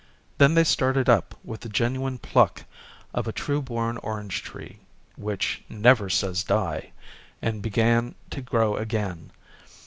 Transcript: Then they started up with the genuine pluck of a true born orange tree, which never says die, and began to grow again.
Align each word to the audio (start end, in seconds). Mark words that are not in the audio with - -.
Then 0.39 0.55
they 0.55 0.63
started 0.63 1.09
up 1.09 1.35
with 1.43 1.61
the 1.61 1.69
genuine 1.69 2.17
pluck 2.17 2.63
of 3.13 3.27
a 3.27 3.31
true 3.31 3.61
born 3.61 3.97
orange 3.97 4.41
tree, 4.41 4.79
which 5.15 5.63
never 5.69 6.09
says 6.09 6.43
die, 6.43 6.91
and 7.39 7.61
began 7.61 8.15
to 8.31 8.41
grow 8.41 8.77
again. 8.77 9.31